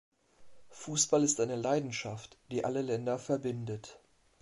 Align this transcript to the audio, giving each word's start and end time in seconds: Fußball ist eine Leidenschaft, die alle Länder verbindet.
Fußball 0.71 1.23
ist 1.23 1.39
eine 1.41 1.55
Leidenschaft, 1.55 2.39
die 2.49 2.65
alle 2.65 2.81
Länder 2.81 3.19
verbindet. 3.19 3.99